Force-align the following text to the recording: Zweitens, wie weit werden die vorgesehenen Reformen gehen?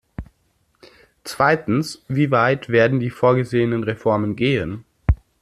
Zweitens, 1.23 2.01
wie 2.07 2.31
weit 2.31 2.69
werden 2.69 2.99
die 2.99 3.11
vorgesehenen 3.11 3.83
Reformen 3.83 4.35
gehen? 4.35 4.83